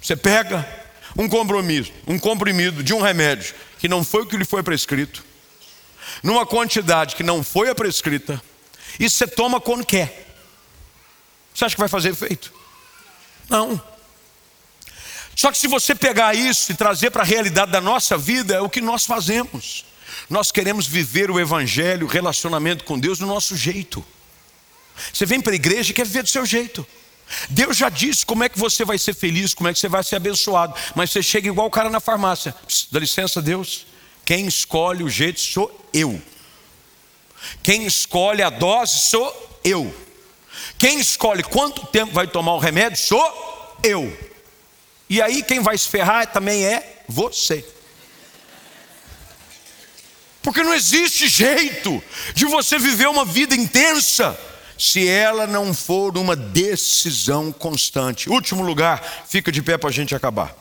[0.00, 0.68] Você pega
[1.16, 5.24] um compromisso, um comprimido de um remédio que não foi o que lhe foi prescrito,
[6.22, 8.42] numa quantidade que não foi a prescrita,
[8.98, 10.36] e você toma quando quer.
[11.54, 12.52] Você acha que vai fazer efeito?
[13.48, 13.80] Não.
[15.34, 18.60] Só que se você pegar isso e trazer para a realidade da nossa vida, é
[18.60, 19.84] o que nós fazemos.
[20.28, 24.04] Nós queremos viver o Evangelho, o relacionamento com Deus do nosso jeito.
[25.12, 26.86] Você vem para a igreja e quer viver do seu jeito.
[27.48, 30.02] Deus já disse como é que você vai ser feliz, como é que você vai
[30.02, 30.74] ser abençoado.
[30.94, 32.52] Mas você chega igual o cara na farmácia.
[32.66, 33.86] Pss, dá licença, Deus.
[34.24, 36.20] Quem escolhe o jeito sou eu.
[37.62, 39.94] Quem escolhe a dose sou eu.
[40.78, 44.16] Quem escolhe quanto tempo vai tomar o remédio sou eu.
[45.08, 47.64] E aí quem vai se ferrar também é você.
[50.42, 52.02] Porque não existe jeito
[52.34, 54.38] de você viver uma vida intensa
[54.82, 58.28] se ela não for uma decisão constante.
[58.28, 60.56] Último lugar, fica de pé para a gente acabar.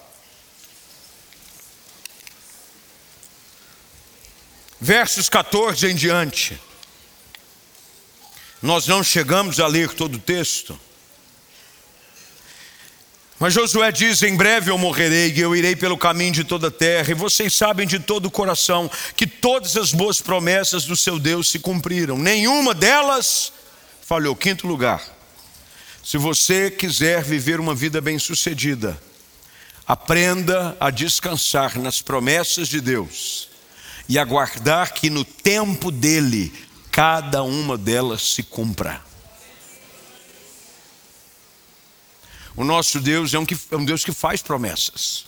[4.79, 6.61] Versos 14 em diante.
[8.61, 10.79] Nós não chegamos a ler todo o texto.
[13.39, 16.71] Mas Josué diz: Em breve eu morrerei, e eu irei pelo caminho de toda a
[16.71, 21.17] terra, e vocês sabem de todo o coração que todas as boas promessas do seu
[21.17, 23.51] Deus se cumpriram, nenhuma delas
[24.11, 24.35] falhou.
[24.35, 25.01] Quinto lugar,
[26.03, 29.01] se você quiser viver uma vida bem-sucedida,
[29.87, 33.47] aprenda a descansar nas promessas de Deus
[34.09, 36.51] e aguardar que no tempo dele
[36.91, 39.01] cada uma delas se cumpra.
[42.53, 45.25] O nosso Deus é um, que, é um Deus que faz promessas.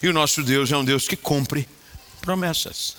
[0.00, 1.68] E o nosso Deus é um Deus que cumpre
[2.20, 2.96] promessas.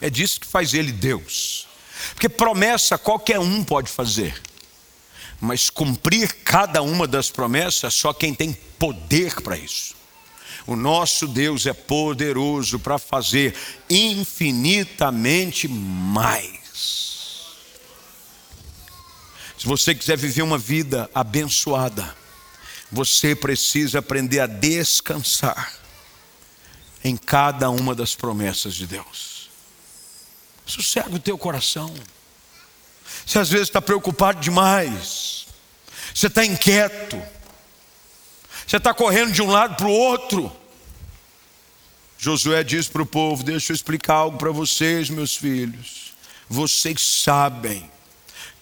[0.00, 1.68] É disso que faz ele Deus.
[2.14, 4.40] Porque promessa qualquer um pode fazer.
[5.40, 9.94] Mas cumprir cada uma das promessas só quem tem poder para isso.
[10.66, 13.54] O nosso Deus é poderoso para fazer
[13.88, 16.60] infinitamente mais.
[19.58, 22.16] Se você quiser viver uma vida abençoada,
[22.90, 25.74] você precisa aprender a descansar
[27.02, 29.39] em cada uma das promessas de Deus.
[30.70, 31.92] Sossega o teu coração.
[33.26, 35.46] Você às vezes está preocupado demais,
[36.14, 37.20] você está inquieto,
[38.66, 40.50] você está correndo de um lado para o outro.
[42.16, 46.12] Josué diz para o povo: Deixa eu explicar algo para vocês, meus filhos.
[46.48, 47.90] Vocês sabem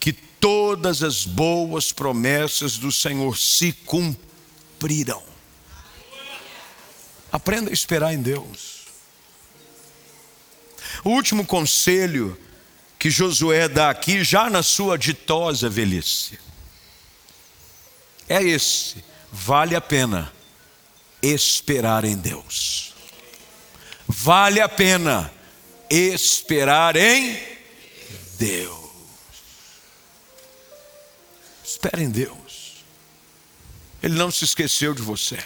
[0.01, 5.23] que todas as boas promessas do Senhor se cumprirão.
[7.31, 8.78] Aprenda a esperar em Deus.
[11.05, 12.38] O último conselho
[12.99, 16.38] que Josué dá aqui, já na sua ditosa velhice,
[18.28, 20.32] é esse: vale a pena
[21.22, 22.94] esperar em Deus.
[24.07, 25.32] Vale a pena
[25.90, 27.38] esperar em
[28.38, 28.78] Deus.
[31.64, 32.84] Espere em Deus.
[34.03, 35.38] Ele não se esqueceu de você.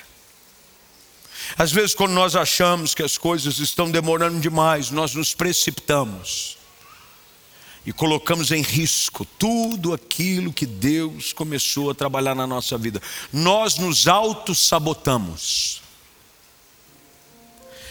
[1.56, 6.56] Às vezes, quando nós achamos que as coisas estão demorando demais, nós nos precipitamos
[7.84, 13.02] e colocamos em risco tudo aquilo que Deus começou a trabalhar na nossa vida.
[13.32, 15.82] Nós nos auto-sabotamos.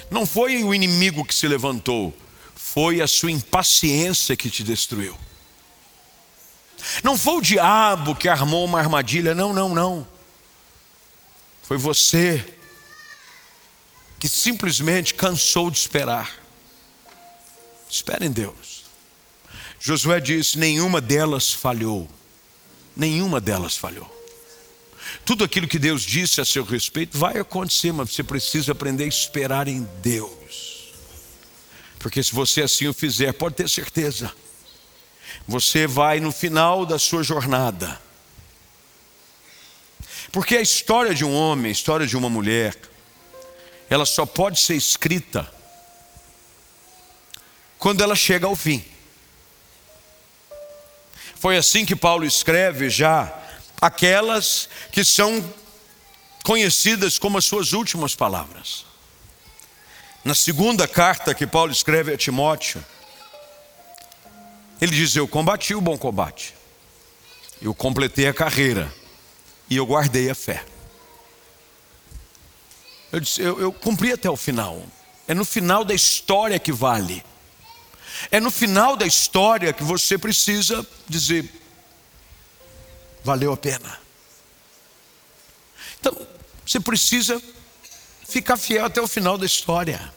[0.09, 2.13] Não foi o inimigo que se levantou,
[2.55, 5.17] foi a sua impaciência que te destruiu.
[7.03, 10.07] Não foi o diabo que armou uma armadilha, não, não, não.
[11.63, 12.57] Foi você
[14.21, 16.31] que simplesmente cansou de esperar.
[17.89, 18.83] Espere em Deus.
[19.79, 22.07] Josué disse: nenhuma delas falhou.
[22.95, 24.09] Nenhuma delas falhou.
[25.25, 29.07] Tudo aquilo que Deus disse a seu respeito vai acontecer, mas você precisa aprender a
[29.07, 30.93] esperar em Deus.
[31.97, 34.31] Porque se você assim o fizer, pode ter certeza,
[35.47, 37.99] você vai no final da sua jornada.
[40.31, 42.90] Porque a história de um homem, a história de uma mulher,
[43.91, 45.45] ela só pode ser escrita
[47.77, 48.85] quando ela chega ao fim.
[51.35, 53.37] Foi assim que Paulo escreve já
[53.81, 55.43] aquelas que são
[56.45, 58.85] conhecidas como as suas últimas palavras.
[60.23, 62.81] Na segunda carta que Paulo escreve a Timóteo,
[64.79, 66.55] ele diz: Eu combati o bom combate,
[67.61, 68.89] eu completei a carreira
[69.69, 70.63] e eu guardei a fé.
[73.11, 74.83] Eu, disse, eu, eu cumpri até o final.
[75.27, 77.23] É no final da história que vale.
[78.29, 81.49] É no final da história que você precisa dizer:
[83.23, 83.99] valeu a pena.
[85.99, 86.15] Então,
[86.65, 87.41] você precisa
[88.27, 90.11] ficar fiel até o final da história.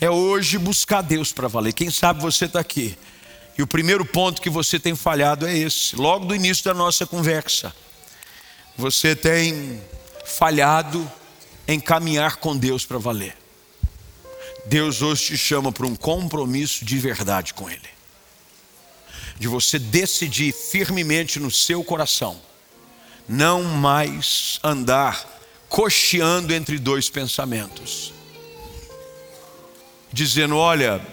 [0.00, 1.72] É hoje buscar Deus para valer.
[1.72, 2.96] Quem sabe você está aqui.
[3.58, 7.06] E o primeiro ponto que você tem falhado é esse, logo do início da nossa
[7.06, 7.74] conversa.
[8.76, 9.82] Você tem
[10.26, 11.10] falhado
[11.66, 13.36] em caminhar com Deus para valer.
[14.66, 17.96] Deus hoje te chama para um compromisso de verdade com Ele
[19.38, 22.40] de você decidir firmemente no seu coração,
[23.28, 25.26] não mais andar
[25.68, 28.12] cocheando entre dois pensamentos,
[30.12, 31.04] dizendo: olha,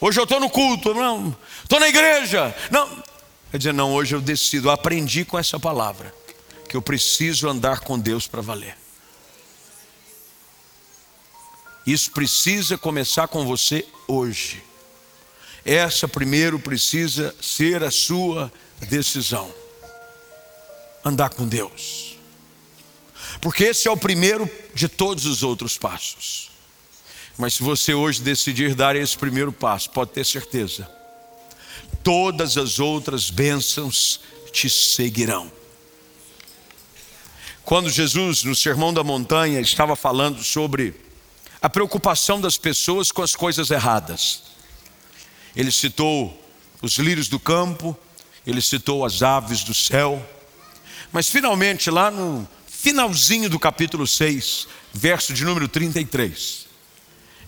[0.00, 3.08] hoje eu estou no culto, não, estou na igreja, não.
[3.50, 6.14] Quer dizer, não, hoje eu decido, aprendi com essa palavra,
[6.68, 8.76] que eu preciso andar com Deus para valer.
[11.88, 14.62] Isso precisa começar com você hoje.
[15.64, 18.52] Essa primeiro precisa ser a sua
[18.90, 19.50] decisão.
[21.02, 22.18] Andar com Deus.
[23.40, 26.50] Porque esse é o primeiro de todos os outros passos.
[27.38, 30.86] Mas se você hoje decidir dar esse primeiro passo, pode ter certeza,
[32.04, 34.20] todas as outras bênçãos
[34.52, 35.50] te seguirão.
[37.64, 41.07] Quando Jesus, no Sermão da Montanha, estava falando sobre
[41.60, 44.42] a preocupação das pessoas com as coisas erradas,
[45.56, 46.40] ele citou
[46.80, 47.96] os lírios do campo,
[48.46, 50.24] ele citou as aves do céu.
[51.12, 56.66] Mas finalmente, lá no finalzinho do capítulo 6, verso de número 33,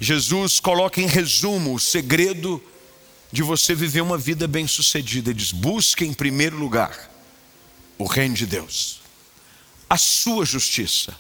[0.01, 2.63] Jesus coloca em resumo o segredo
[3.31, 5.31] de você viver uma vida bem-sucedida.
[5.31, 7.11] Ele diz: busque em primeiro lugar
[7.97, 9.01] o reino de Deus,
[9.89, 11.15] a sua justiça,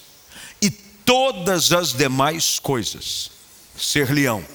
[1.10, 3.32] todas as demais coisas
[3.76, 4.46] ser-lhe-ão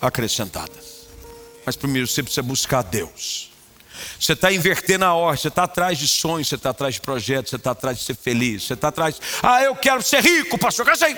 [0.00, 1.06] acrescentadas.
[1.66, 3.52] Mas primeiro você precisa buscar Deus.
[4.18, 7.50] Você está invertendo a ordem, você está atrás de sonhos, você está atrás de projetos,
[7.50, 10.86] você está atrás de ser feliz, você está atrás, ah, eu quero ser rico, pastor,
[10.96, 11.14] ser.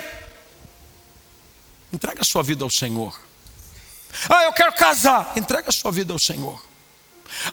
[1.93, 3.17] Entrega a sua vida ao Senhor.
[4.27, 6.61] Ah, eu quero casar, entrega a sua vida ao Senhor.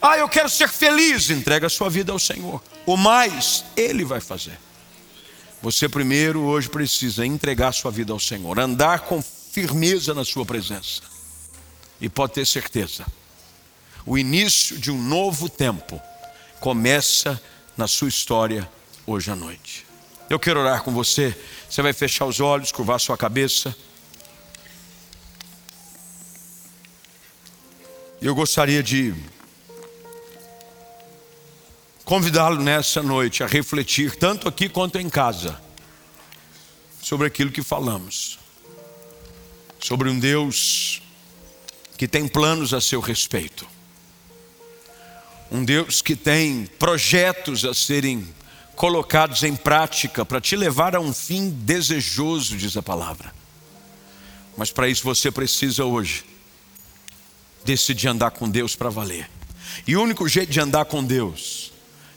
[0.01, 2.61] Ah, eu quero ser feliz, entrega a sua vida ao Senhor.
[2.85, 4.59] O mais, Ele vai fazer.
[5.61, 11.01] Você primeiro hoje precisa entregar sua vida ao Senhor, andar com firmeza na sua presença.
[11.99, 13.05] E pode ter certeza,
[14.05, 16.01] o início de um novo tempo
[16.61, 17.41] começa
[17.75, 18.69] na sua história
[19.05, 19.85] hoje à noite.
[20.29, 21.35] Eu quero orar com você.
[21.69, 23.75] Você vai fechar os olhos, curvar sua cabeça.
[28.21, 29.13] Eu gostaria de
[32.09, 35.61] convidá-lo nessa noite a refletir, tanto aqui quanto em casa,
[36.99, 38.39] sobre aquilo que falamos,
[39.79, 41.03] sobre um Deus
[41.99, 43.67] que tem planos a seu respeito,
[45.51, 48.27] um Deus que tem projetos a serem
[48.75, 53.31] colocados em prática para te levar a um fim desejoso, diz a palavra.
[54.57, 56.25] Mas para isso você precisa hoje
[57.63, 59.29] decidir andar com Deus para valer.
[59.85, 61.69] E o único jeito de andar com Deus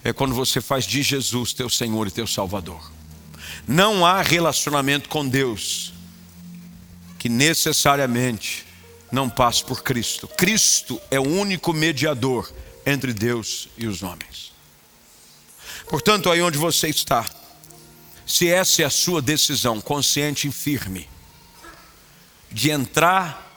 [0.04, 2.90] é quando você faz de Jesus teu Senhor e teu Salvador.
[3.66, 5.92] Não há relacionamento com Deus
[7.18, 8.66] que necessariamente
[9.12, 10.26] não passe por Cristo.
[10.26, 12.52] Cristo é o único mediador
[12.84, 14.52] entre Deus e os homens.
[15.88, 17.24] Portanto, aí onde você está,
[18.26, 21.08] se essa é a sua decisão consciente e firme
[22.50, 23.50] de entrar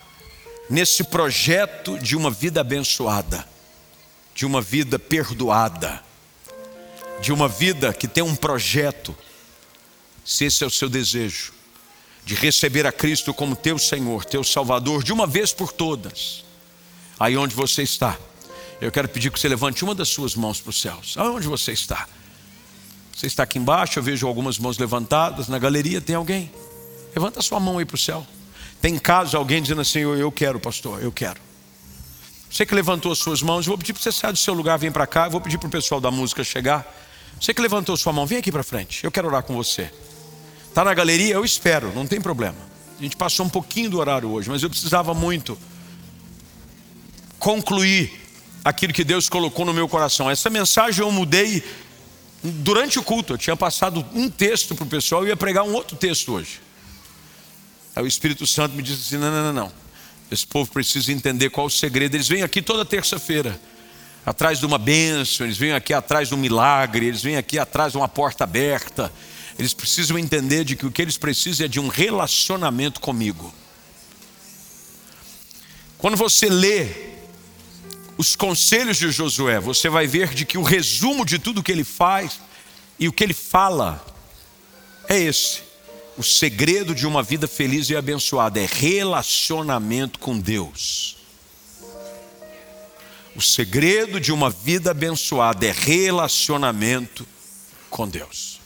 [0.69, 3.47] nesse projeto de uma vida abençoada,
[4.35, 6.05] de uma vida perdoada,
[7.22, 9.16] de uma vida que tem um projeto,
[10.24, 11.53] se esse é o seu desejo,
[12.26, 16.43] de receber a Cristo como teu Senhor, teu Salvador, de uma vez por todas,
[17.20, 18.18] aí onde você está,
[18.82, 21.16] eu quero pedir que você levante uma das suas mãos para os céus.
[21.18, 22.07] Aonde você está?
[23.16, 26.51] Você está aqui embaixo, eu vejo algumas mãos levantadas, na galeria tem alguém.
[27.16, 28.28] Levanta a sua mão aí para o céu.
[28.82, 31.39] Tem caso alguém dizendo assim: Eu quero, pastor, eu quero.
[32.51, 34.78] Você que levantou as suas mãos, eu vou pedir para você sair do seu lugar,
[34.78, 35.26] vem para cá.
[35.26, 36.86] Eu vou pedir para o pessoal da música chegar.
[37.39, 39.03] Você que levantou sua mão, vem aqui para frente.
[39.03, 39.91] Eu quero orar com você.
[40.67, 41.36] Está na galeria?
[41.36, 42.57] Eu espero, não tem problema.
[42.99, 45.57] A gente passou um pouquinho do horário hoje, mas eu precisava muito
[47.39, 48.11] concluir
[48.63, 50.29] aquilo que Deus colocou no meu coração.
[50.29, 51.63] Essa mensagem eu mudei
[52.43, 53.33] durante o culto.
[53.33, 56.61] Eu tinha passado um texto para o pessoal e ia pregar um outro texto hoje.
[57.95, 59.71] Aí o Espírito Santo me disse assim: não, não, não, não.
[60.31, 62.15] Esse povo precisa entender qual o segredo.
[62.15, 63.59] Eles vêm aqui toda terça-feira
[64.26, 67.91] atrás de uma bênção, eles vêm aqui atrás de um milagre, eles vêm aqui atrás
[67.91, 69.11] de uma porta aberta.
[69.57, 73.53] Eles precisam entender de que o que eles precisam é de um relacionamento comigo.
[75.97, 76.88] Quando você lê
[78.17, 81.84] os conselhos de Josué, você vai ver de que o resumo de tudo que ele
[81.84, 82.39] faz
[82.99, 84.03] e o que ele fala
[85.07, 85.61] é esse.
[86.17, 91.14] O segredo de uma vida feliz e abençoada é relacionamento com Deus.
[93.36, 97.27] O segredo de uma vida abençoada é relacionamento
[97.89, 98.61] com Deus.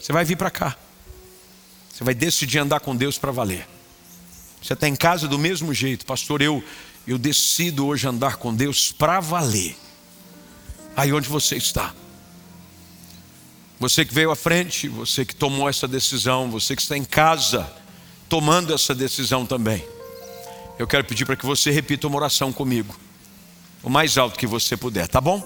[0.00, 0.78] Você vai vir para cá.
[1.92, 3.68] Você vai decidir andar com Deus para valer.
[4.62, 6.40] Você está em casa do mesmo jeito, pastor.
[6.40, 6.64] Eu,
[7.06, 9.76] eu decido hoje andar com Deus para valer.
[10.96, 11.94] Aí onde você está?
[13.78, 17.70] Você que veio à frente, você que tomou essa decisão, você que está em casa
[18.26, 19.84] tomando essa decisão também
[20.80, 22.98] eu quero pedir para que você repita uma oração comigo,
[23.82, 25.44] o mais alto que você puder, tá bom?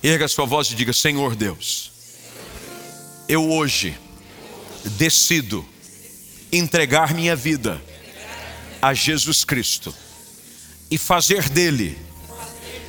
[0.00, 1.90] Erga sua voz e diga: Senhor Deus,
[3.28, 3.98] eu hoje
[4.84, 5.68] decido
[6.52, 7.82] entregar minha vida
[8.80, 9.92] a Jesus Cristo
[10.88, 11.98] e fazer dele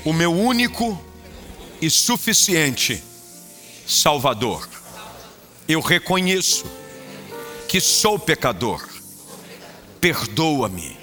[0.05, 1.03] o meu único
[1.81, 3.01] e suficiente
[3.87, 4.69] Salvador.
[5.67, 6.67] Eu reconheço
[7.67, 8.87] que sou pecador,
[9.99, 10.98] perdoa-me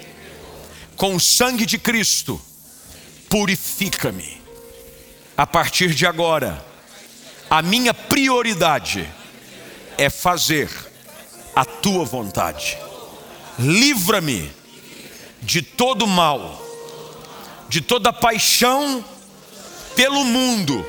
[0.97, 2.41] com o sangue de Cristo,
[3.29, 4.41] purifica-me.
[5.37, 6.65] A partir de agora,
[7.47, 9.07] a minha prioridade
[9.95, 10.69] é fazer
[11.55, 12.77] a tua vontade.
[13.59, 14.51] Livra-me
[15.41, 16.59] de todo mal,
[17.69, 19.05] de toda paixão
[19.95, 20.83] pelo mundo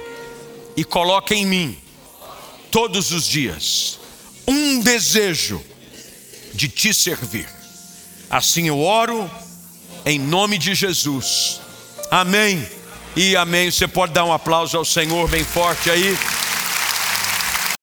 [0.75, 1.79] e coloca em mim
[2.71, 3.99] todos os dias
[4.47, 5.63] um desejo
[6.55, 7.49] de te servir.
[8.31, 9.31] Assim eu oro
[10.09, 11.61] em nome de Jesus.
[12.11, 12.67] Amém
[13.15, 13.71] e amém.
[13.71, 16.17] Você pode dar um aplauso ao Senhor bem forte aí.